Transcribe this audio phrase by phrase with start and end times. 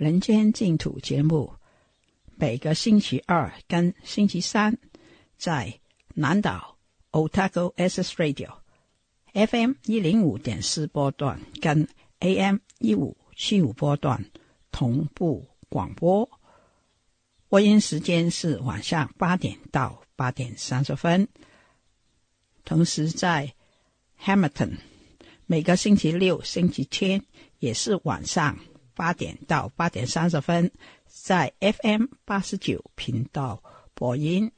[0.00, 1.52] 人间净土》节目
[2.36, 4.78] 每个星期二跟星期三
[5.36, 5.78] 在
[6.14, 6.78] 南岛
[7.10, 8.50] Otago SS Radio
[9.34, 11.86] FM 一零五点四波段跟
[12.20, 14.24] AM 一五七五波段
[14.72, 16.26] 同步广播。
[17.50, 21.28] 播音时间是晚上八点到八点三十分。
[22.64, 23.52] 同时在
[24.18, 24.78] Hamilton
[25.44, 27.22] 每个星期六、星期天
[27.58, 28.58] 也是晚上
[29.00, 30.70] 八点到八点三十分，
[31.06, 33.58] 在 FM 八十九频道
[33.94, 34.52] 播音。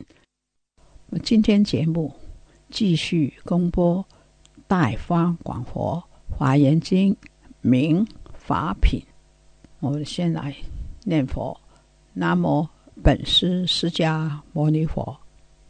[1.22, 2.12] 今天节目
[2.68, 4.02] 继续公播
[4.66, 7.14] 《大方广佛华严经》
[7.60, 9.00] 明法品。
[9.78, 10.52] 我们先来
[11.04, 11.56] 念佛：
[12.12, 12.68] 南无
[13.00, 15.16] 本师释迦牟尼佛，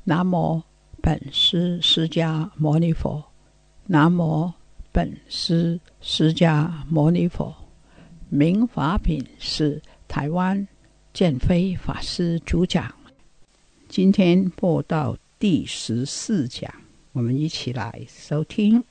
[0.04, 0.62] 南无。
[1.02, 3.22] 本师释迦牟尼佛，
[3.86, 4.50] 南无
[4.92, 7.54] 本师释迦牟尼佛。
[8.34, 10.66] 明法品是台湾
[11.12, 12.90] 建飞法师主讲。
[13.90, 16.72] 今天播到第十四讲，
[17.12, 18.82] 我们一起来收听。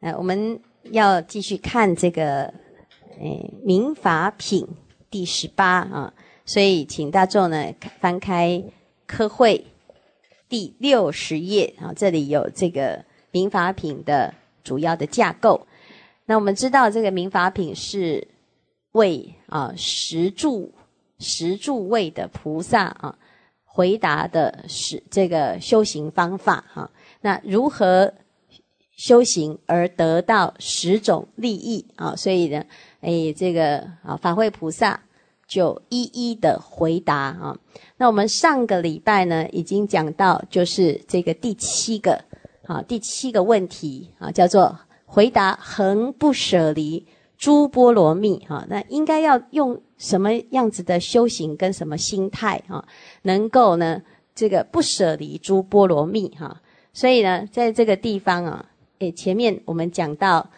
[0.00, 0.60] 呃，我们
[0.90, 2.52] 要继续看这个，
[3.20, 4.66] 诶，明法品
[5.08, 6.12] 第十八啊，
[6.44, 8.60] 所以请大众呢翻开
[9.06, 9.64] 科会。
[10.48, 15.64] 第六十页啊，这里有这个民法品的主要的架构。
[16.26, 18.28] 那我们知道，这个民法品是
[18.92, 20.74] 为啊十住
[21.18, 23.16] 十住位的菩萨啊
[23.64, 26.90] 回答的是这个修行方法哈。
[27.20, 28.12] 那如何
[28.96, 32.14] 修行而得到十种利益啊？
[32.16, 32.64] 所以呢，
[33.00, 35.00] 哎，这个啊法会菩萨。
[35.48, 37.56] 就一一的回答啊。
[37.98, 42.20] 那我们上个礼拜呢，已经讲到，就是这个第七个
[42.64, 47.06] 啊，第七个问题啊，叫做回答恒不舍离
[47.38, 48.66] 诸波罗蜜哈。
[48.68, 52.86] 那应该要用什么样子的修行跟什么心态啊，
[53.22, 54.02] 能够呢
[54.34, 56.60] 这个不舍离诸波罗蜜哈？
[56.92, 60.50] 所以呢，在这个地方啊，诶，前面我们讲到，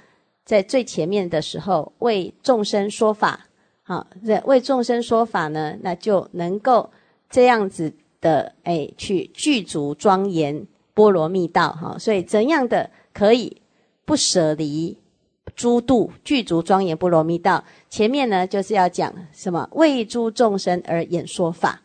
[0.44, 3.46] 在最前面的时候为众生说法。
[3.82, 6.90] 好，这为众生说法呢，那就能够
[7.28, 11.96] 这样子的，哎，去具足庄严波罗蜜道，哈。
[11.98, 13.60] 所以怎样的可以
[14.08, 14.96] 不舍离
[15.54, 17.62] 诸度具足庄严波罗蜜道？
[17.90, 21.82] 前面呢就是要讲什么为诸众生而演说法。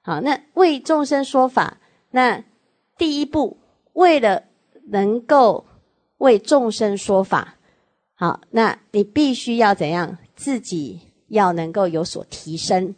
[0.00, 1.76] 好，那为众生说法，
[2.12, 2.42] 那
[2.96, 3.58] 第一步
[3.92, 4.44] 为了
[4.88, 5.66] 能够
[6.16, 7.56] 为众生说法，
[8.14, 11.00] 好，那你必须要怎样自己？
[11.28, 12.94] 要能够有所提升，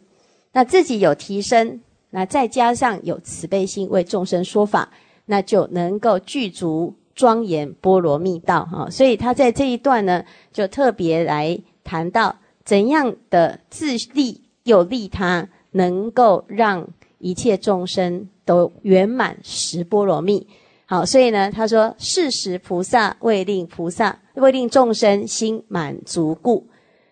[0.53, 4.91] 那自己有提升，那再加上有慈悲心为众生说法，
[5.25, 8.89] 那就能够具足庄严波罗蜜道哈。
[8.89, 16.87] 所以他在这一段呢，就特别来谈到怎样的自利又利他，能够让
[17.17, 20.47] 一切众生都圆满十波罗蜜。
[20.85, 26.67] 好，所以呢，他说：事实菩萨为令菩萨为令众生心满足故。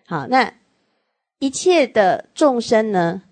[0.06, 0.54] 好，那。
[1.40, 3.22] 一切的众生呢，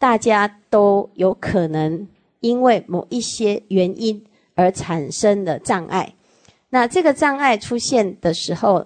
[0.00, 2.08] 大家都有可能
[2.40, 4.26] 因为某一些原因
[4.56, 6.12] 而产生的障碍。
[6.70, 8.84] 那这个障碍出现的时候，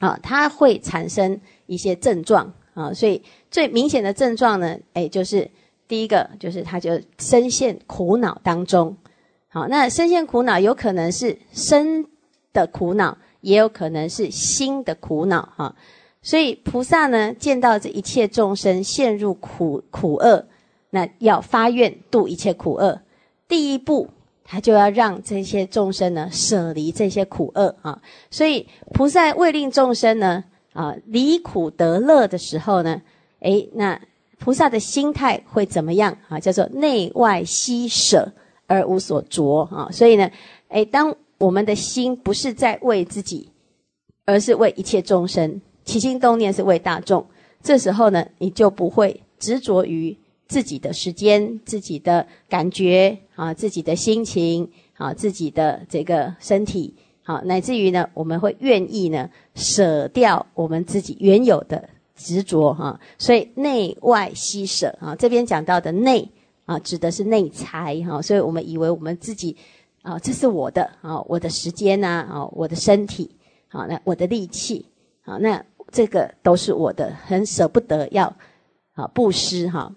[0.00, 2.92] 啊，它会产生一些症状啊。
[2.92, 5.50] 所以最明显的症状呢，哎，就是
[5.88, 8.94] 第一个就是他就深陷苦恼当中。
[9.48, 12.04] 好，那深陷苦恼有可能是身
[12.52, 15.74] 的苦恼，也有可能是心的苦恼哈。
[16.22, 20.46] 所以菩萨呢，见到这一切众生陷入苦苦厄，
[20.90, 23.00] 那要发愿度一切苦厄。
[23.48, 24.10] 第一步，
[24.50, 28.02] 他就要让这些众生呢舍离这些苦厄啊。
[28.32, 30.42] 所以菩萨为令众生呢
[30.72, 33.00] 啊离苦得乐的时候呢，
[33.38, 34.00] 诶，那
[34.40, 36.40] 菩萨的心态会怎么样啊？
[36.40, 38.32] 叫做内外悉舍
[38.66, 39.88] 而无所着啊。
[39.92, 40.28] 所以呢，
[40.70, 43.48] 诶，当我们的心不是在为自己，
[44.24, 47.24] 而是为一切众生，起心动念是为大众。
[47.62, 50.16] 这时候呢，你就不会执着于
[50.48, 63.00] 自己的时间、自己的感觉啊、自己的心情啊、自己的这个身体啊，乃至于呢，我们会愿意呢舍掉我们自己原有的执着哈。
[63.16, 66.28] 所以内外悉舍啊，这边讲到的内
[66.66, 68.20] 啊，指的是内财哈。
[68.20, 69.56] 所以我们以为我们自己
[70.02, 73.30] 啊，这是我的啊，我的时间呐啊，我的身体
[73.68, 74.84] 好，那我的力气
[75.22, 75.64] 好，那。
[75.92, 78.32] 这个都是我的，很舍不得要
[78.92, 79.92] 啊布施哈，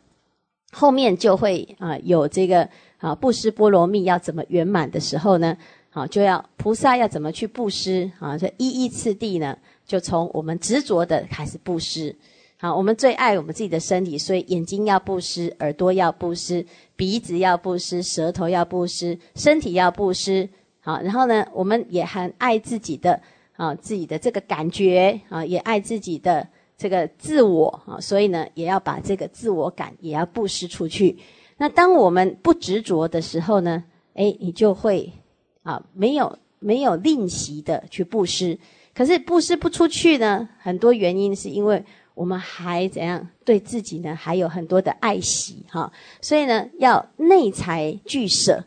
[0.72, 2.68] 后面就会啊有这个
[3.04, 5.58] 啊布施波罗蜜要怎么圆满的时候呢？
[5.90, 8.38] 好，就要菩萨要怎么去布施啊？
[8.38, 12.16] 这一一次第呢，就从我们执着的开始布施。
[12.58, 16.66] 好，我们最爱我们自己的身体，所以眼睛要布施，耳朵要布施，
[16.96, 20.48] 鼻子要布施，舌头要布施，身体要布施。
[20.80, 23.22] 好，然后呢，我们也很爱自己的。
[23.56, 26.46] 啊，自己的这个感觉啊，也爱自己的
[26.76, 31.16] 这个自我啊，所以呢，也要把这个自我感也要布施出去。
[31.58, 33.84] 那当我们不执着的时候呢，
[34.14, 35.12] 哎，你就会
[35.64, 38.58] 啊，没有没有吝惜的去布施。
[38.94, 41.84] 可是布施不出去呢，很多原因是因为
[42.14, 45.92] 我们还怎样对自己呢，还有很多的爱惜哈，
[46.22, 48.64] 所以呢，要内财俱舍。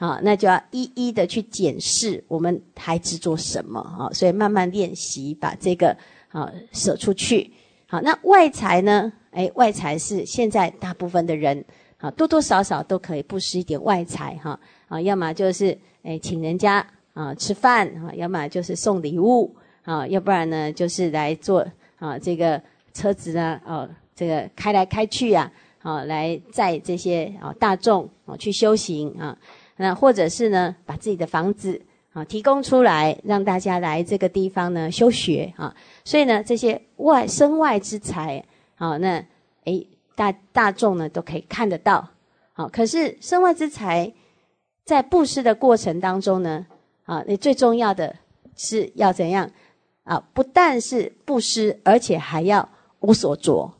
[0.00, 4.08] 好，那就要一一的去检视我们还执着什么啊？
[4.12, 5.96] 所以慢慢练习，把这个
[6.28, 7.52] 啊舍出去。
[7.88, 9.12] 好，那外财呢？
[9.32, 11.64] 哎，外财是现在大部分的人
[11.98, 14.58] 啊，多多少少都可以布施一点外财哈。
[14.88, 19.54] 啊，要么就是哎请人家啊吃饭啊，要么就是送礼物
[19.84, 21.66] 啊，要不然呢就是来做
[21.98, 22.60] 啊这个
[22.94, 25.50] 车子呢哦这个开来开去呀，
[25.82, 29.36] 啊来载这些啊大众啊去修行啊。
[29.76, 31.80] 那或者是呢，把自己的房子
[32.12, 35.74] 啊提供出来，让大家来这个地方呢修学啊。
[36.04, 38.44] 所以呢，这些外身外之财，
[38.74, 39.24] 好，那
[39.64, 39.86] 诶
[40.18, 42.08] 大大众呢都可以看得到。
[42.52, 44.12] 好，可是身外之财
[44.84, 46.66] 在布施的过程当中呢，
[47.04, 48.16] 啊，你最重要的
[48.56, 49.48] 是要怎样
[50.02, 50.18] 啊？
[50.34, 52.68] 不但是布施，而且还要
[52.98, 53.72] 无所着，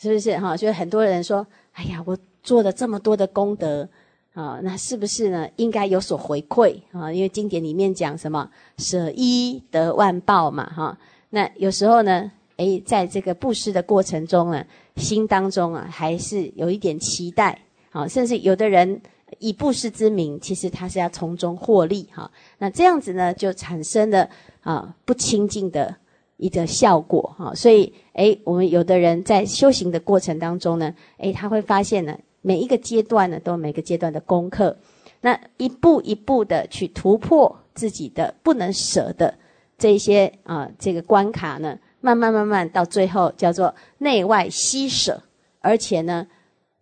[0.00, 0.56] 是不是哈？
[0.56, 3.86] 所以很多人说，哎呀，我做了这么多的功德。
[4.34, 5.48] 啊，那是不是呢？
[5.56, 7.12] 应该有所回馈啊？
[7.12, 8.48] 因为经典里面讲什么
[8.78, 10.96] “舍一得万报”嘛，哈。
[11.30, 14.64] 那有时候呢，诶，在这个布施的过程中呢，
[14.98, 17.58] 心当中啊，还是有一点期待
[17.90, 18.06] 啊。
[18.06, 19.00] 甚至有的人
[19.38, 22.30] 以布施之名，其实他是要从中获利哈。
[22.58, 24.28] 那这样子呢，就产生了
[24.60, 25.94] 啊不清净的
[26.36, 27.54] 一个效果哈。
[27.54, 32.18] 所以，诶，我们有的人在修行的过程当中呢，诶，他会发现呢。
[32.40, 34.78] 每一个阶段呢，都有每个阶段的功课，
[35.20, 39.34] 那一步一步的去突破自己的不能舍的
[39.76, 45.22] 这些啊，这个关卡呢，慢慢慢慢到最后叫做内外悉舍，
[45.60, 46.26] 而且呢，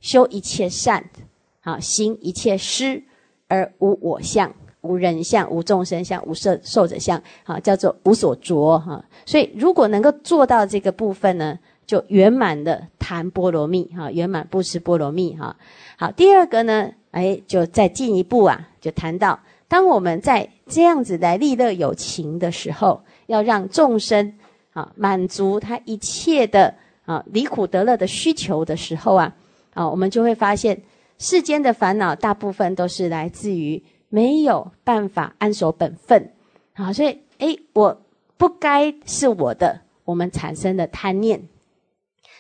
[0.01, 1.05] 修一切善，
[1.63, 3.03] 啊，行一切施，
[3.49, 9.05] 而无我相、无人相、无众生相、无受受者相，啊，叫做无所着哈。
[9.25, 11.59] 所以如果能够做到这个部分呢？
[11.87, 15.57] 就圆满的谈波罗蜜哈，圆满布施波罗蜜哈。
[15.97, 19.39] 好，第二个呢，哎，就再进一步啊，就谈到，
[19.69, 24.35] 当我们在这样子来利乐有情的时候，要让众生
[24.77, 26.75] 啊满足他一切的
[27.07, 29.35] 啊离苦得乐的需求的时候啊，
[29.73, 30.83] 啊，我们就会发现
[31.19, 36.31] 世间的烦恼大部分都是来自于没有办法安守本分，
[36.75, 38.03] 好，所以哎，我
[38.37, 41.49] 不该是我的，我们产生的贪念。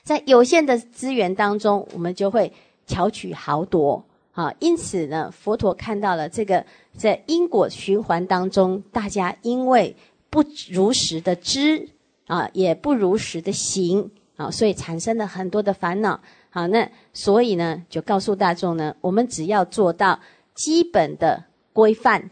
[0.02, 2.52] 在有限的资源当中，我们就会
[2.86, 4.54] 巧取豪夺啊！
[4.60, 6.64] 因此呢，佛陀看到了这个
[6.96, 9.96] 在因果循环当中，大家因为
[10.28, 11.88] 不如实的知
[12.26, 16.21] 啊，也不如实的行啊，所以产生了很多的烦恼。
[16.50, 20.18] 好，那所以呢，就告诉大众呢，我们只要做到
[20.54, 22.30] 基本的规范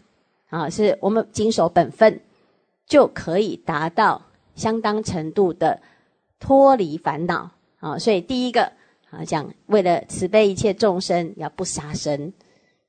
[0.49, 2.21] 啊，是我们谨守本分，
[2.87, 4.23] 就可以达到
[4.55, 5.81] 相当程度的
[6.39, 7.51] 脱离烦恼。
[7.81, 8.73] 啊，所以第一个
[9.11, 12.33] 啊，讲为了慈悲一切众生，要不杀生。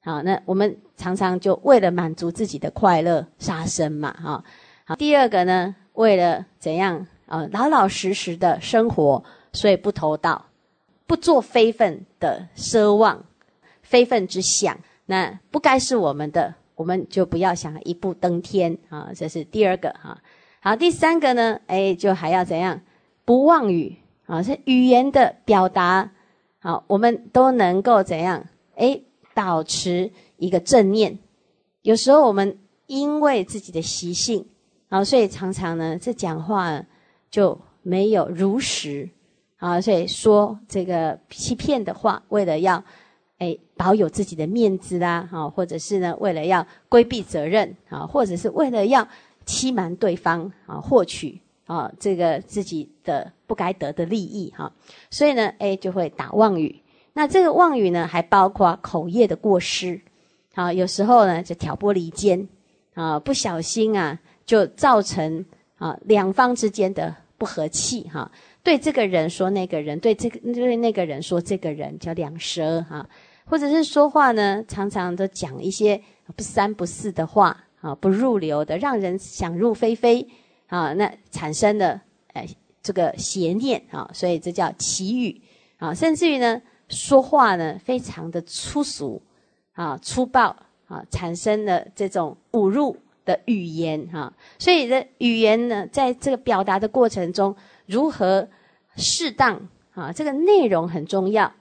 [0.02, 4.44] 好，那我们常常就为了满足自己的快乐杀生嘛，哈。
[4.86, 10.46] 好，第二个呢，为了怎样啊，老老实实的生活，所以不偷盗，
[11.08, 13.26] 不做非分的奢望、
[13.82, 14.78] 非分之想。
[15.08, 19.10] 那不该是我们的，我们就不要想一步登天啊。
[19.16, 20.22] 这是第二个哈。
[20.60, 22.82] 好，第三个呢，哎，就还要怎样？
[23.24, 26.12] 不妄语啊，是语言的表达。
[26.60, 28.46] 好，我们都能够怎样？
[28.76, 29.00] 哎，
[29.36, 31.20] 保持一个正念。
[31.84, 34.48] 有时候我们因为自己的习性，
[34.90, 36.84] 啊，所以常常呢，这讲话
[37.30, 39.10] 就没有如实
[39.58, 42.84] 啊，所以说这个欺骗的话，为了要
[43.40, 49.08] 哎保有自己的面子啦，哈，或者是呢，为了要规避责任啊，或者是为了要
[49.46, 54.72] 欺瞒对方啊，获取啊这个自己的不该得的利益哈，
[55.10, 56.82] 所以呢，哎就会打妄语。
[57.14, 60.02] 那这个妄语呢，还包括口业的过失。
[60.54, 62.48] 啊，有时候呢就挑拨离间，
[62.94, 65.46] 啊，不小心啊就造成
[65.78, 68.32] 啊两方之间的不和气哈。
[68.64, 73.08] 对这个人说那个人，对这个对那个人说这个人叫两舌哈，
[73.46, 76.02] 或者是说话呢常常都讲一些
[76.36, 80.28] 不三不四的话啊，不入流的，让人想入非非
[80.68, 82.00] 啊，那产生的
[82.34, 82.48] 哎
[82.82, 85.42] 这个邪念啊，所以这叫奇语
[85.78, 89.22] 啊，甚至于呢说话呢非常的粗俗。
[89.74, 90.56] 啊，粗暴
[90.88, 97.56] 啊，产生了这种侮辱的语言哈，所以的语言呢，在这个表达的过程中，
[97.86, 98.48] 如何
[98.96, 100.12] 适当啊？
[100.12, 101.52] 这个内容很重要，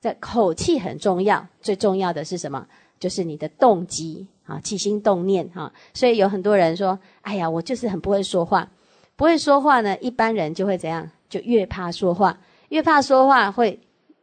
[0.00, 2.66] 这口气很重要，最重要的是什么？
[2.98, 5.72] 就是你的动机啊，起心动念哈。
[5.92, 8.70] 所以有很多人说：“哎呀，我就是很不会说话，
[9.16, 11.10] 不会说话呢。”一般人就会怎样？
[11.28, 13.78] 就越怕说话，越怕说话会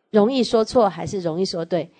[0.10, 1.92] 容易说错，还是容易说对？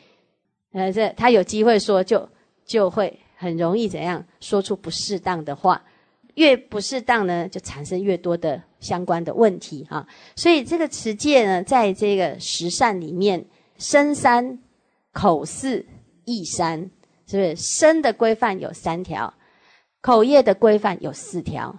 [0.72, 2.28] 呃，这他有机会说，就
[2.66, 5.82] 就会很容易怎样说出不适当的话，
[6.36, 10.08] 越不适当呢，就产生越多的相关的问题哈。
[10.36, 13.44] 所以这个持戒呢，在这个十善里面，
[13.80, 14.60] 身三、
[15.12, 15.84] 口四、
[16.26, 16.92] 意三，
[17.26, 17.56] 是不是？
[17.56, 19.34] 身的规范有三条，
[20.02, 21.76] 口业的规范有四条，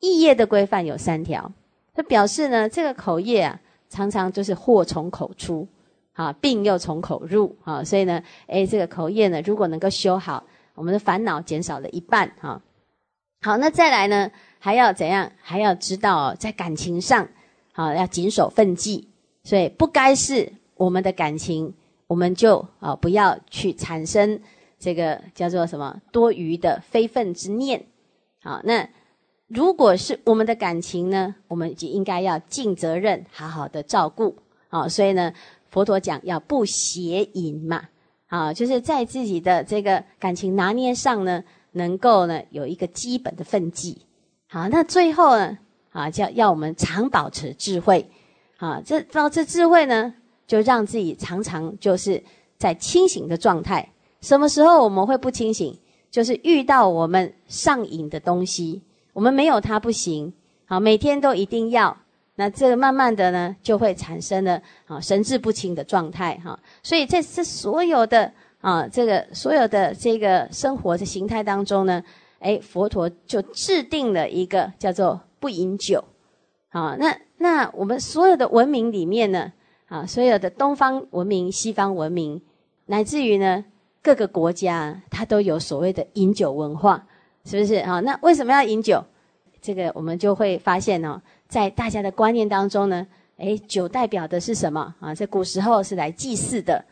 [0.00, 1.52] 意业的规范有三条。
[1.94, 5.68] 它表示呢，这个口业啊，常常就是祸从口出。
[6.16, 10.42] 啊，病又从口入啊，所以呢，哎，这个口业呢，如果能够修好，
[10.76, 12.62] 我们的烦恼减少了一半哈。
[13.40, 14.30] 好，那再来呢，
[14.60, 15.32] 还要怎样？
[15.42, 17.26] 还要知道在感情上，
[17.72, 19.08] 好要谨守分际，
[19.42, 21.74] 所以不该是我们的感情，
[22.06, 24.40] 我们就啊不要去产生
[24.78, 27.84] 这个叫做什么多余的非分之念。
[28.42, 28.88] 好，那
[29.48, 34.36] 如果是我们的感情呢，我们就应该要尽责任，好好的照顾。
[34.68, 35.32] 好，所以呢。
[35.68, 37.88] 佛陀讲要不邪淫嘛，
[38.28, 44.02] 啊，就是在自己的这个感情拿捏上呢，能够呢有一个基本的分际。
[44.48, 45.58] 好，那最后呢，
[45.90, 48.08] 啊，叫要我们常保持智慧，
[48.58, 50.14] 啊，这保持智慧呢，
[50.46, 52.22] 就让自己常常就是
[52.58, 53.92] 在清醒的状态。
[54.20, 55.78] 什么时候我们会不清醒？
[56.10, 60.32] 就是遇到我们上瘾的东西，我们没有它不行，
[60.64, 61.96] 好，每天都一定要。
[62.36, 66.58] 那这个慢慢的呢，就会产生了啊神志不清的状态哈。
[66.82, 72.02] 所以在这所有的啊这个所有的这个生活的形态当中呢，
[72.38, 76.04] 哎，佛陀就制定了一个叫做不饮酒。
[76.70, 79.50] 啊，那那我们所有的文明里面呢，
[79.88, 82.42] 啊，所有的东方文明、西方文明，
[82.86, 83.64] 乃至于呢
[84.02, 87.06] 各个国家，它都有所谓的饮酒文化，
[87.46, 88.00] 是不是啊？
[88.00, 89.02] 那为什么要饮酒？
[89.66, 91.20] 这个我们就会发现呢。
[91.48, 93.04] 在大家的观念当中呢，
[93.38, 95.12] 诶，酒代表的是什么啊？
[95.12, 96.84] 在古时候是来祭祀的，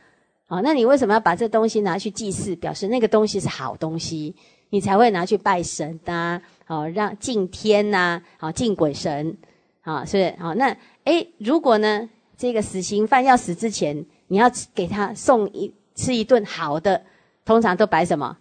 [0.49, 2.55] 啊，那你为什么要把这东西拿去祭祀？
[2.57, 4.35] 表示那个东西是好东西，
[4.71, 9.37] 你才会拿去拜神呐，好让敬天呐，好敬鬼神，
[9.83, 10.35] 啊，是不是？
[10.43, 17.03] 好，那诶，如果呢，这个死刑犯要死之前，你要给他送一吃一顿好的，
[17.45, 18.37] 通常都摆什么？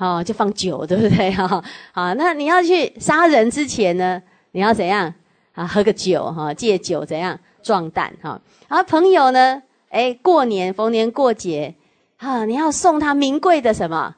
[0.00, 1.32] 好，就放酒，对不对？
[1.32, 5.12] 哈， 好，那你要去杀人之前呢，你要怎样？
[5.54, 8.40] 啊，喝个酒哈，借酒怎样壮胆哈？
[8.68, 11.74] 然后朋友呢，哎，过年逢年过节，
[12.16, 14.14] 哈，你要送他名贵的什么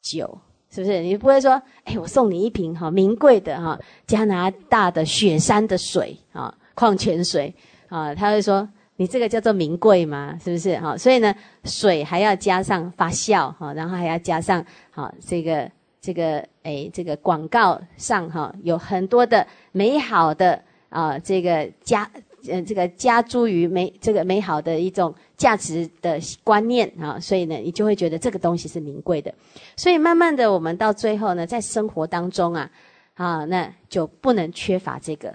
[0.00, 0.38] 酒，
[0.70, 1.00] 是不是？
[1.00, 7.54] 你不会说，哎，我送你一瓶哈名贵的哈加拿大的雪山的水啊，矿泉水
[7.90, 10.38] 啊，他会说你这个叫做名贵吗？
[10.42, 10.78] 是不是？
[10.78, 11.34] 哈，所以呢，
[11.64, 14.64] 水还要加上发酵哈，然后还要加上
[15.02, 20.62] 啊这个这个哎，这个广告上哈有很多的美好的。
[20.90, 22.10] 啊，这个加，
[22.48, 29.32] 呃，这个加诸于美这个美好的一种价值的观念啊，所以呢，你就会觉得这个东西是名贵的。
[29.76, 32.68] 所以慢慢的，我们到最后呢，在生活当中啊，
[33.14, 35.32] 啊，那就不能缺乏这个，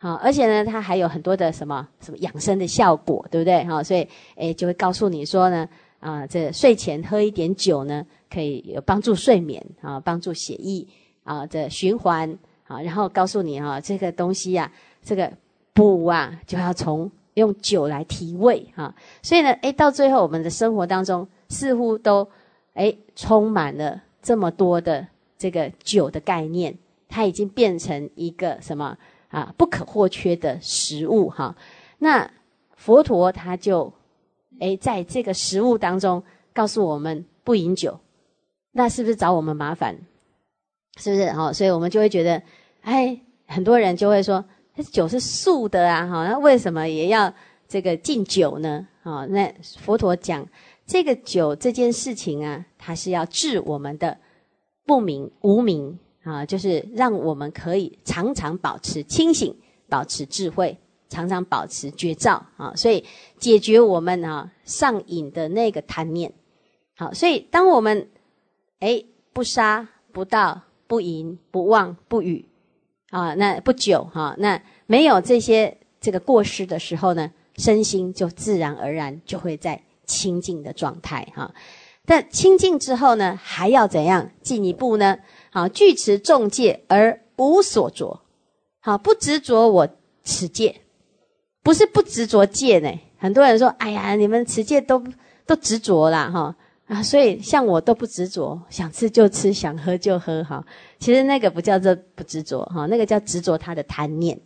[0.00, 3.62] 好，而且呢，它还有很多的什么什么养生的效果，对不对？
[3.66, 5.68] 哈，所以诶，就会告诉你说呢，
[6.00, 10.86] 啊，这睡前喝一点酒呢，可以有帮助睡眠啊，帮助血液
[11.24, 12.38] 啊的循环
[12.68, 14.70] 啊，然后告诉你啊，这个东西呀，
[15.02, 15.32] 这个
[15.72, 18.94] 补啊，就要从用酒来提味哈。
[19.22, 22.28] 所以呢，诶，到最后我们的生活当中似乎都
[22.74, 25.04] 诶充满了这么多的
[25.36, 26.78] 这个酒的概念，
[27.08, 28.96] 它已经变成一个什么
[29.30, 31.56] 啊不可或缺的食物哈。
[31.98, 32.30] 那
[32.76, 33.92] 佛陀他就。
[34.60, 36.22] 哎，在这个食物当中
[36.52, 37.98] 告诉我们不饮酒，
[38.72, 39.96] 那是不是找我们麻烦？
[40.98, 41.30] 是不是？
[41.32, 42.42] 哈，所以我们就会觉得，
[42.82, 44.44] 哎，很多人就会说，
[44.92, 47.32] 酒是素的啊，哈，那为什么也要
[47.68, 48.86] 这个禁酒呢？
[49.02, 50.46] 啊，那佛陀讲
[50.86, 54.18] 这个酒这件事情啊，它是要治我们的
[54.84, 59.56] 不明无明啊，就是让我们可以常常保持清醒，
[59.88, 60.76] 保持智慧。
[61.08, 63.04] 常常保持绝照啊，所以
[63.38, 66.32] 解决我们啊上瘾的那个贪念。
[66.96, 68.08] 好，所以当我们
[68.80, 72.44] 哎不杀不盗不淫不妄不语
[73.10, 81.54] 啊，那不久哈，那没有这些这个过失的时候呢，身心就自然而然就会在清净的状态哈。
[82.04, 85.18] 但清净之后呢，还要怎样进一步呢？
[85.50, 88.22] 好，具持众戒而无所着，
[88.80, 89.88] 好不执着我
[90.24, 90.80] 持戒。
[91.68, 95.04] 不是不执着戒呢，很多人说：“哎呀，你们持戒都
[95.44, 96.56] 都执着啦，哈
[96.86, 100.64] 啊！”所以像我都不执着，想吃就吃，想喝就喝，哈。
[100.98, 104.40] 其实那个不叫做不执着，哈，那个叫执着他的贪念。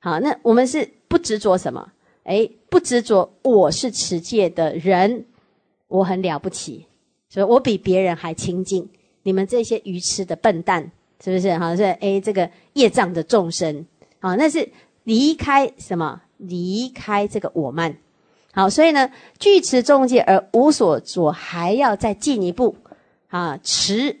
[0.00, 1.88] 好，那我们是不执着什么？
[2.24, 5.24] 哎，不执着我是持戒的人，
[5.86, 6.84] 我很了不起，
[7.28, 8.88] 所以我比别人还清净。
[9.22, 10.90] 你们这些愚痴的笨蛋，
[11.22, 11.56] 是不是？
[11.56, 13.86] 哈，是哎，这个业障的众生，
[14.18, 14.68] 好，那是
[15.04, 16.22] 离开什么？
[16.38, 17.96] 离开这个我慢，
[18.52, 22.76] 好，所以呢，具持众戒而无所着，还要再进一步
[23.28, 24.18] 啊，持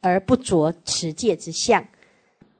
[0.00, 1.84] 而不着持戒之相，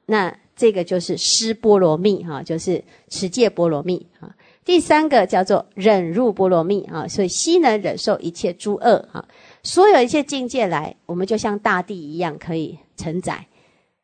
[0.05, 4.35] 那这个就是施波罗蜜哈，就是持戒波罗蜜啊。
[4.63, 9.27] 第三个叫做忍入波罗蜜啊，所以悉能忍受一切诸恶哈，
[9.63, 13.47] 所有一切境界来，我们就像大地一样可以承载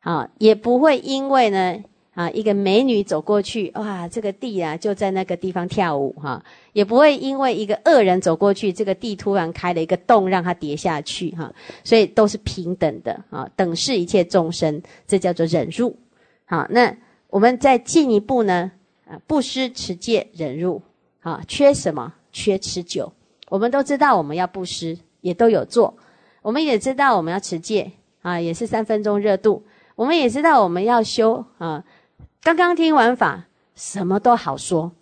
[0.00, 1.82] 啊，也不会因为呢。
[2.16, 11.52] 啊，一个美女走过去，哇，这个地啊就在那个地方跳舞哈，也不会因为一个恶人走过去，这个地突然开了一个洞让他跌下去哈，
[11.84, 15.94] 所以都是平等的啊，等视一切众生，这叫做忍辱。
[16.46, 16.96] 好，那
[17.28, 18.72] 我们再进一步呢，
[19.06, 20.80] 啊，布施持戒忍辱，
[21.20, 22.14] 啊，缺什么？
[22.32, 23.12] 缺持久。
[23.50, 25.94] 我们都知道我们要布施，也都有做，
[26.40, 29.62] 我们也知道我们要持戒啊，也是三分钟热度，
[29.96, 31.84] 我们也知道我们要修啊。
[32.46, 34.92] 刚刚听完法，什么都好说，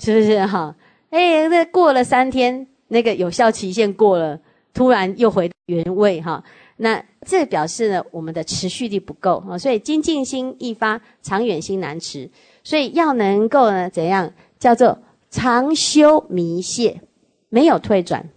[0.00, 0.74] 是不是哈？
[1.10, 4.40] 哎，那过了三天，那个有效期限过了，
[4.74, 6.42] 突然又回原位哈。
[6.78, 9.56] 那这表示呢，我们的持续力不够啊。
[9.56, 12.28] 所以精进心易发，长远心难持。
[12.64, 14.98] 所以要能够呢，怎样叫做
[15.30, 17.00] 长修弥谢，
[17.48, 18.28] 没有退转，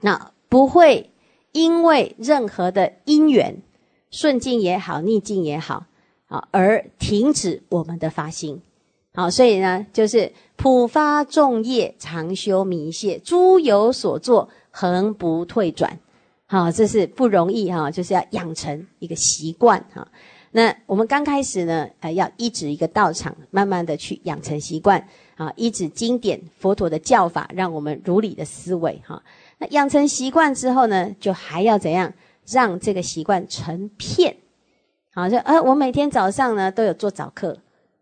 [0.00, 1.12] 那不会
[1.52, 3.62] 因为任何的因缘，
[4.10, 5.84] 顺境也好，逆境也好。
[6.28, 8.60] 啊，而停止我们的发心，
[9.14, 15.98] 好，所以呢，就是普发众业，常修弥谢，诸有所作，恒不退转。
[16.46, 20.06] 好，这是不容易哈，就是要养成一个习惯哈。
[20.50, 29.22] 那我们刚开始呢，呃，要依止一个道场，慢慢的去养成习惯啊，依止经典佛陀的教法，让我们如理的思维哈。
[29.58, 32.12] 那养成习惯之后呢，就还要怎样
[32.46, 34.36] 让这个习惯成片？
[35.14, 37.58] 好，就呃，我每天早上呢都有做早课，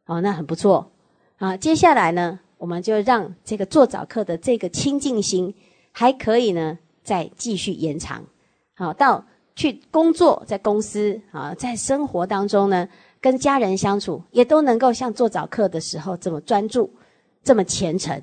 [0.07, 0.91] 哦，那很不错。
[1.39, 5.55] 啊，接下来呢，我们就让这个做早课的这个清净心
[5.93, 8.25] 还可以呢，再继续延长。
[8.75, 12.89] 好，到去工作，在公司啊，在生活当中呢，
[13.21, 16.91] 跟家人相处也都能够像做早课的时候这么专注，
[17.43, 18.21] 这么虔诚，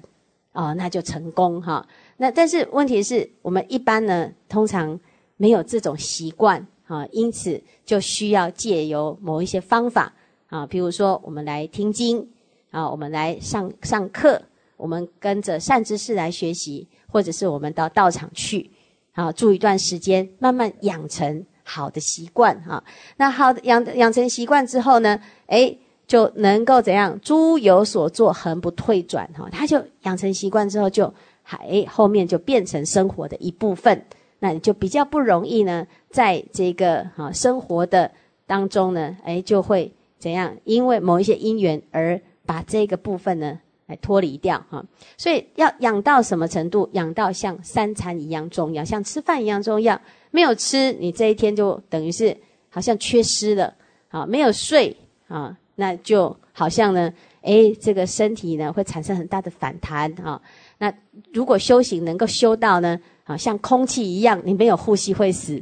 [0.51, 1.87] 哦，那就成功哈。
[2.17, 4.99] 那但是问题是我们一般呢，通常
[5.37, 6.67] 没有这种习惯。
[6.87, 10.13] 啊，因此就需要借由某一些方法
[10.47, 12.27] 啊，比如说我们来听经
[12.71, 14.41] 啊，我们来上上课，
[14.77, 18.69] 我们跟着善知识来学习，或者是我们到道场去
[19.13, 22.83] 啊，住一段时间，慢慢养成好的习惯哈。
[23.17, 27.19] 那好养养成习惯之后呢，诶，就能够怎样？
[27.21, 29.47] 诸有所作，恒不退转哈。
[29.51, 34.05] 他就养成习惯之后，就还后面就变成生活的一部分。
[34.39, 38.11] 那你就比较不容易呢，在这个哈生活的
[38.45, 40.55] 当中呢，哎，就会怎样？
[40.63, 44.85] 因为某一些因缘而把这个部分呢来脱离掉哈。
[45.17, 46.87] 所以要养到什么程度？
[46.93, 49.99] 养到像三餐一样重要，像吃饭一样重要。
[50.29, 52.37] 没有吃，你这一天就等于是
[52.69, 53.73] 好像缺失了
[54.09, 54.23] 啊。
[54.23, 54.95] 没有睡
[55.27, 60.39] 啊，那就好像呢，诶，这个身体呢会产生很大的反弹啊。
[60.77, 60.93] 那
[61.33, 65.59] 如果修行能够修到呢，啊，像空气一样，你没有呼吸会死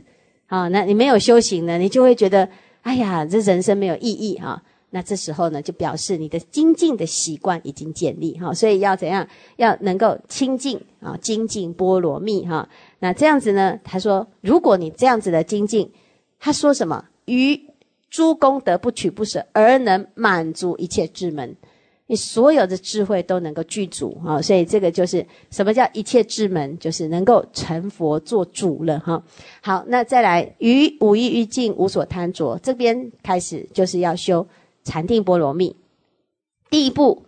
[0.52, 0.68] 啊。
[0.68, 2.48] 那你没有修行呢，你就会觉得，
[2.82, 4.62] 哎呀，这人生没有意义哈。
[4.94, 9.26] 那这时候呢，就表示你的精进的习惯已经建立哈，所以要怎样？
[9.56, 12.68] 要能够清净啊，精进波罗蜜哈。
[13.00, 13.80] 那这样子呢？
[13.86, 15.90] 他说，如果你这样子的精进，
[16.40, 17.06] 他说什么？
[17.24, 17.58] 于
[18.10, 21.56] 诸功德不取不舍，而能满足一切智门，
[22.12, 24.42] 你所有的智慧都能够具足啊。
[24.42, 29.24] 所以这个就是什么叫一切智门，就是能够成佛做主了哈。
[29.62, 34.46] 好，那再来于五欲欲境无所贪着，这边开始就是要修。
[34.84, 35.76] 禅定波罗蜜，
[36.72, 37.24] 第一步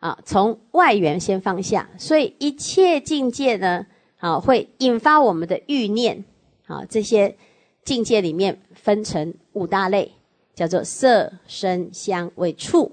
[0.00, 3.86] 啊，从外缘先放下，所以一切境界呢，
[4.18, 6.24] 啊，会引发我们的欲念，
[6.66, 7.36] 啊，这些
[7.84, 10.10] 境界里面分成五大类，
[10.56, 12.90] 叫做色、声、香、味、触，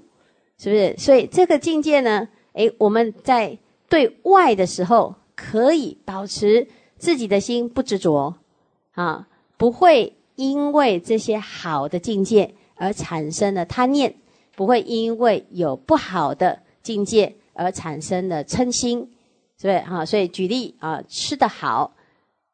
[0.58, 0.96] 是不是？
[0.98, 3.58] 所以这个境界呢，诶，我们在
[3.90, 8.36] 对外的时候，可以保持自己的心不执着，
[8.94, 12.56] 啊，不会因为这些好的境界。
[12.78, 14.14] 而产生的贪念，
[14.54, 19.00] 不会因为有不好的境界而产生的嗔心，
[19.58, 19.80] 是不是？
[19.80, 21.96] 哈，所以举例啊，吃得好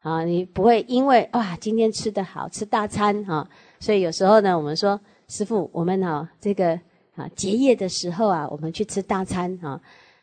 [0.01, 6.79] 啊，你不会因为哇，今天吃得好吃大餐啊，所以有时候呢，我们说师傅，我们哈这个
[7.15, 9.79] 啊结业的时候啊，我们去吃大餐啊，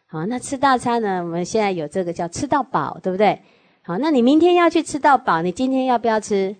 [0.07, 3.40] 好，那吃大餐呢，我们现在有这个叫吃到饱，对不对？
[3.83, 6.55] 好，那你明天要去吃到饱，你今天要不要吃？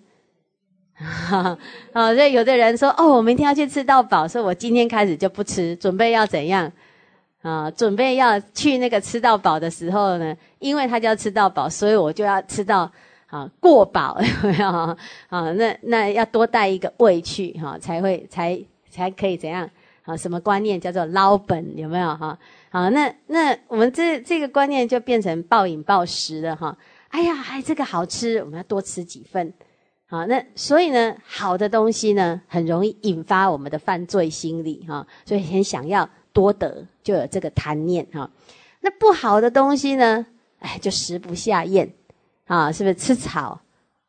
[0.95, 1.57] 哈，
[1.93, 6.71] 啊，所以有的人说，哦，我明天要去吃到饱，所以我今天开始就不吃，准备要怎样？
[7.43, 12.91] 啊，准备要去那个吃到饱的时候呢，因为他就要吃到饱，所以我就要吃到
[13.29, 14.69] 啊过饱， 有没有？
[14.69, 18.59] 啊，那那要多带一个胃去哈，才会才
[18.91, 19.71] 才可以怎样？
[20.09, 21.77] 啊，什么观念叫做捞本？
[21.77, 22.17] 有没有？
[22.17, 22.39] 哈，
[22.71, 26.75] 好，那那我们这这个观念就变成暴饮暴食了哈。
[27.09, 29.53] 哎呀，哎，这个好吃，我们要多吃几份。
[30.07, 38.31] 好，那所以呢，好的东西呢，很容易引发我们的犯罪心理哈，所以很想要多得，就有这个贪念哈。
[38.81, 40.25] 那不好的东西呢，
[40.61, 41.93] 哎，就食不下咽，
[42.47, 43.61] 啊，是不是吃草？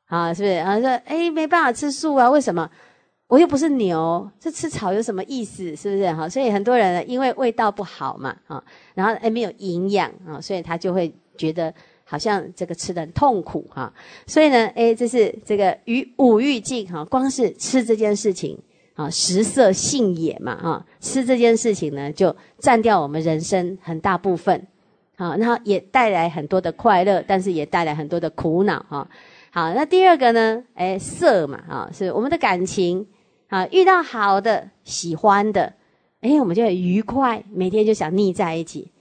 [0.08, 0.54] 啊，是不是？
[0.60, 2.30] 啊，说哎，没办法吃素啊？
[2.30, 2.72] 为什么？
[3.30, 5.74] 我又不是牛，这吃草有什么意思？
[5.74, 6.12] 是不是？
[6.12, 8.62] 哈，所以很多人因为味道不好嘛，啊，
[8.94, 11.74] 然后哎没有营养啊，所以他就会觉得。
[12.12, 13.94] 好像这个吃的很痛苦哈，
[14.26, 18.58] 所以呢，哎，这是这个与五欲境哈，光是吃这件事情
[18.96, 24.66] 啊，食色性也嘛哈，吃这件事情呢，就占掉我们人生很大部分，
[25.18, 29.08] 好，然后也带来很多的快乐，但是也带来很多的苦恼哈。
[29.52, 33.06] 好，那第二个呢，哎，色嘛哈，是我们的感情
[33.50, 35.74] 啊，遇到好的、喜欢的，
[36.22, 38.92] 哎，我们就很愉快，每天就想腻在一起。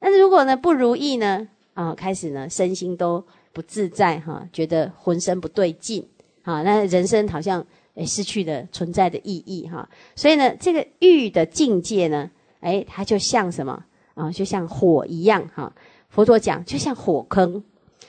[0.00, 1.46] 但是如果呢不如意呢？
[1.74, 6.04] 啊，开始呢，身心都不自在哈，觉得浑身不对劲，
[6.42, 9.88] 啊，那人生好像诶失去了存在的意义哈。
[10.16, 14.30] 所以呢，这个欲的境界呢，诶，它就像什么啊？
[14.32, 15.72] 就像火一样哈。
[16.08, 17.62] 佛陀讲，就像火坑，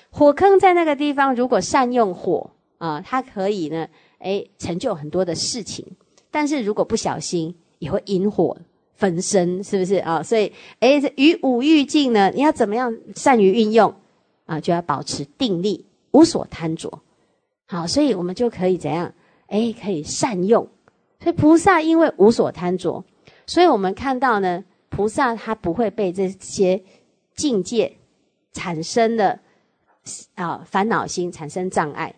[0.09, 3.87] 火坑在那个地方，如果善用火啊，它可以呢，
[4.19, 5.85] 诶，成就很多的事情。
[6.31, 8.57] 但是如果不小心，也会引火。
[8.95, 10.21] 焚身是不是啊？
[10.21, 10.51] 所以，
[10.81, 13.95] 哎，与五欲境呢，你要怎么样善于运用
[14.45, 14.59] 啊？
[14.59, 16.99] 就要保持定力，无所贪着。
[17.65, 19.13] 好，所以我们就可以怎样？
[19.47, 20.67] 哎，可以善用。
[21.23, 23.01] 所以菩萨因为无所贪着，
[23.47, 26.83] 所以我们看到呢，菩萨他不会被这些
[27.37, 27.95] 境界
[28.51, 29.39] 产生的
[30.35, 32.13] 啊烦恼心产生障碍。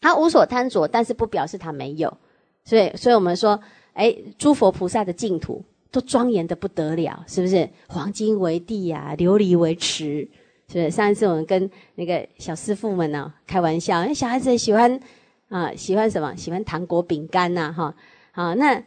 [0.00, 2.16] 他无所贪着，但是不表示他没有。
[2.64, 3.60] 所以，所以我们说，
[3.92, 5.62] 哎，诸佛菩萨的净土。
[5.92, 7.68] 都庄严的不得了，是不是？
[7.88, 10.20] 黄金为地呀，琉璃为池，
[10.68, 10.88] 是不是？
[10.88, 15.00] 上一次我们跟那个小师傅们呢开玩笑，那小孩子喜欢
[15.48, 16.32] 啊，喜欢什么？
[16.36, 17.92] 喜欢糖果、饼干呐，哈，
[18.30, 18.80] 好，那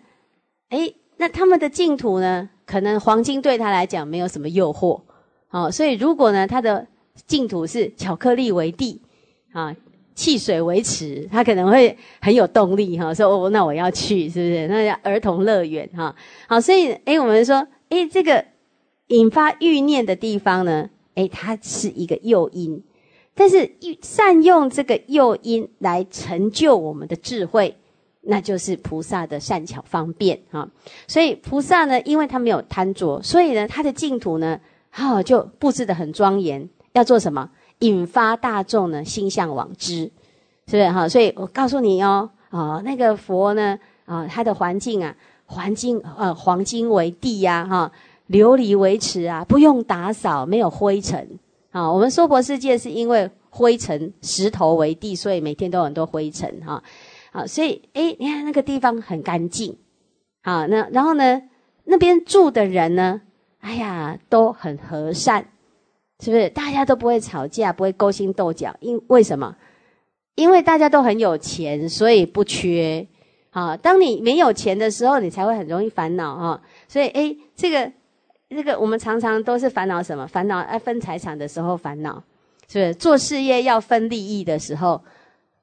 [0.69, 2.49] 哎，那他们的净土呢？
[2.65, 5.01] 可能黄金对他来讲没有什么诱惑，
[5.49, 6.87] 好，所以如果呢，他的
[7.27, 9.01] 净土是巧克力为地，
[9.51, 9.75] 啊。
[10.15, 14.67] 汽水维持，他可能会很有动力哈，说哦，那我要去，是不是？
[14.67, 16.15] 那叫儿童乐园哈。
[16.47, 18.45] 好，所以哎，我们说哎，这个
[19.07, 22.83] 引发欲念的地方呢，哎，它是一个诱因，
[23.35, 23.71] 但是
[24.01, 27.75] 善用这个诱因来成就我们的智慧，
[28.21, 30.69] 那就是菩萨的善巧方便哈。
[31.07, 36.69] 所以菩萨呢，因为他没有贪着，所以呢，他的净土呢，哈就布置的很庄严。
[36.93, 37.49] 要做什么？
[37.79, 40.11] 引发大众呢心向往之，
[40.67, 41.09] 是不是哈？
[41.09, 47.91] 所以我告诉你哦，啊，那个佛呢，啊，他的环境啊，环境呃，黄金为地呀，哈，
[48.29, 51.39] 琉璃为池啊，不用打扫，没有灰尘
[51.71, 51.91] 啊。
[51.91, 56.81] 我们娑婆世界是因为灰尘、石头为地，所以每天都有很多灰尘哈。
[57.31, 59.75] 好，所以哎，你看那个地方很干净，
[60.41, 61.41] 好，那然后呢，
[61.83, 63.21] 那边住的人呢，
[63.59, 65.47] 哎呀，都很和善。
[66.23, 68.73] 是不是大家都不会吵架，不会勾心斗角？
[68.79, 69.53] 因为什么？
[70.35, 73.05] 因为大家都很有钱，所以不缺。
[73.49, 76.61] 啊，当你没有钱的时候，你才会很容易烦恼哈。
[76.87, 77.91] 所以，哎，这个
[78.49, 80.25] 这个，我们常常都是烦恼什么？
[80.25, 82.23] 烦恼要分财产的时候烦恼，
[82.69, 82.95] 是不是？
[82.95, 85.03] 做事业要分利益的时候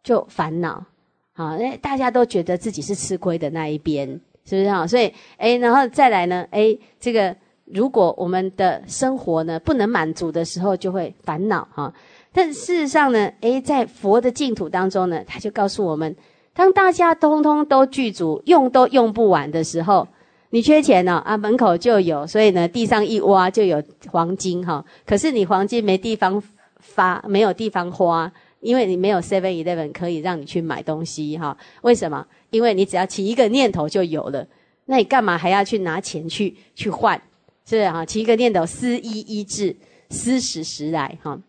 [0.03, 0.85] 就烦恼。
[1.33, 4.07] 好，因为大家都觉得自己是吃亏的那一边，
[4.45, 4.87] 是不是啊？
[4.87, 6.47] 所以，哎，然后再来呢？
[6.51, 7.35] 哎，这个。
[7.73, 11.93] 如果我们的生活呢不能满足的时候，就会烦恼哈。
[12.33, 16.15] 但事实上呢，诶，在佛的净土当中呢，他就告诉我们：
[16.55, 20.07] 当大家通通都具足，用都用不完的时候，
[20.51, 24.85] 你缺钱呢啊，门口就有，所以呢，地上一挖就有黄金哈。
[25.07, 26.43] 可是你黄金没地方
[26.79, 28.31] 发，没有地方花，
[28.61, 31.57] 因为你没有 Seven Eleven 可以让你去买东西哈。
[31.83, 32.27] 为什么？
[32.51, 34.47] 因为你只要起一个念头就有了，
[34.87, 37.21] 那你干嘛还要去拿钱去去换？
[37.67, 39.77] 是哈，起一个念头，思一一至，
[40.09, 41.41] 思时时来哈，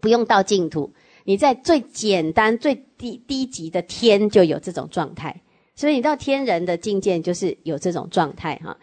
[0.00, 0.92] 不用到净土，
[1.24, 5.42] 你在最简单、最低低级的天就有这种状态，
[5.74, 8.76] 所以你到天人的境界就是有这种状态哈。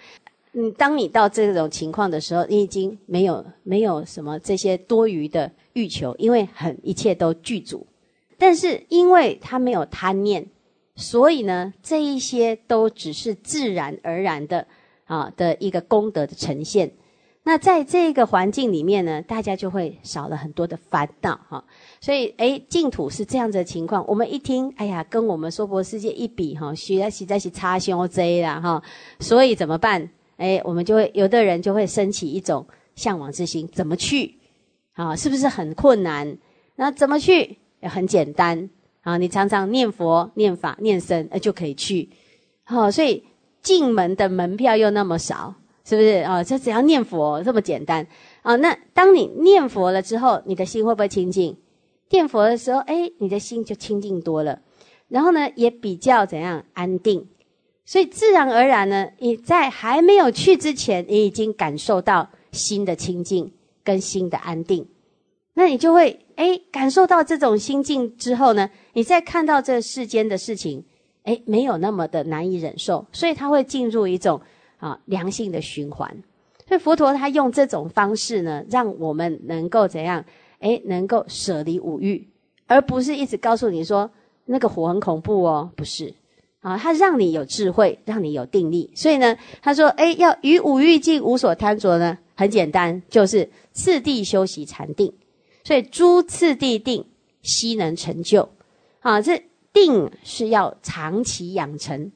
[0.51, 7.87] 你，当你到这种情况的时候，你已经没有没有什么这些多余的欲求，因为很一切都具足。
[8.37, 10.45] 但是因为他没有贪念，
[10.95, 14.67] 所以呢，这一些都只是自然而然的。
[15.07, 16.91] 啊的一个功德的呈现，
[17.43, 21.63] 那在这个环境里面呢，大家就会少了很多的烦恼哈。
[22.01, 24.05] 所以，哎，净土是这样子的情况。
[24.05, 28.83] 我们一听，哎呀，跟我们娑婆世界一比哈，学习在是差胸 Z 啦哈。
[29.21, 30.09] 所以怎么办？
[30.35, 34.35] 哎，我们就会有的人就会升起一种向往之心，怎么去？
[34.91, 36.37] 啊，是不是很困难？
[36.75, 37.57] 那怎么去？
[37.79, 38.69] 也很简单
[39.03, 42.09] 啊，你常常念佛、念法、念僧，呃，就可以去。
[42.65, 43.23] 好，所以。
[43.67, 45.53] 进门的门票又那么少，
[45.83, 46.41] 是不是啊？
[46.41, 48.07] 这只要念佛这么简单
[48.41, 48.55] 啊？
[48.55, 51.57] 那当你念佛了之后，你的心会不会清净？
[52.09, 54.61] 念佛的时候，哎，你的心就清净多了。
[55.09, 57.27] 然后呢，也比较怎样安定？
[57.83, 63.51] 所以自然而然呢，你在还没有去之前，你已经感受到心的清净
[63.83, 64.87] 跟心的安定。
[65.55, 70.85] 那你就会哎，感受到这种心境之后呢，你再看到这世间的事情。
[71.27, 74.39] 哎，没有那么的难以忍受，所以他会进入一种
[74.77, 76.09] 啊良性的循环。
[76.65, 80.23] 所以佛陀他用这种方式呢，让我们能够怎样？
[80.59, 82.25] 哎，能够舍离五欲，
[82.65, 84.09] 而不是一直告诉你说
[84.45, 86.13] 那个火很恐怖哦，不是
[86.61, 88.89] 啊，他让你有智慧，让你有定力。
[88.95, 95.13] 所以呢，他说，哎，要与五欲尽，无所贪着呢，很简单，就是次第修习禅定。
[95.65, 97.05] 所以诸次第定，
[97.41, 98.47] 悉能成就。
[99.01, 99.43] 啊，这。
[99.77, 102.11] 定是要长期养成。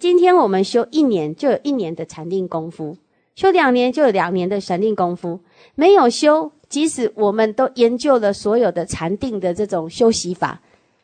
[0.00, 2.96] 今天我们修一年，就有一年的禅定功夫；
[3.36, 5.38] 修两年，就有两年的禅定功夫。
[5.76, 10.60] 没有修，即使我们都研究了所有的禅定的这种修习法，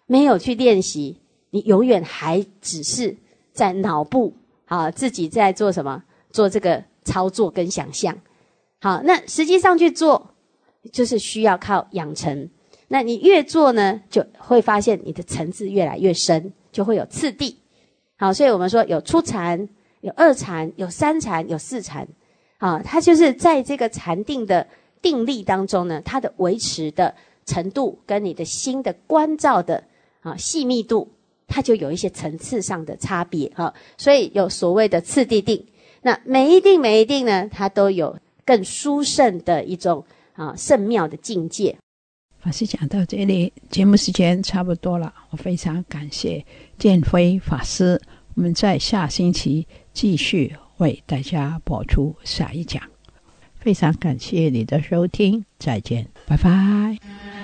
[0.06, 3.16] 没有去练习，你永远还只是
[3.52, 4.34] 在脑部
[4.66, 6.02] 啊，自己在做什么？
[6.32, 8.18] 做这个操作跟想象。
[8.80, 10.34] 好，那实际上去做，
[10.92, 12.50] 就是需要靠养成。
[12.88, 17.56] 那你越做呢，就会发现你的层次越来越深，就会有次第。
[18.16, 19.68] 好，所以我们说有初禅、
[20.00, 22.06] 有二禅、有三禅、有四禅。
[22.58, 24.66] 啊，它就是在这个禅定的
[25.02, 29.84] 定力当中呢，它的维持的程度跟你的心的关照的
[30.20, 31.10] 啊细密度，
[31.46, 33.50] 它就有一些层次上的差别。
[33.54, 35.66] 哈，所以有所谓的次第定。
[36.00, 38.16] 那每一定每一定呢，它都有
[38.46, 40.02] 更殊胜的一种
[40.34, 41.76] 啊圣妙的境界。
[42.44, 45.14] 法师讲到这里，节目时间差不多了。
[45.30, 46.44] 我非常感谢
[46.76, 47.98] 建辉法师，
[48.34, 52.82] 我们在下星期继续为大家播出下一讲。
[53.56, 57.43] 非常感谢你的收听，再见，拜拜。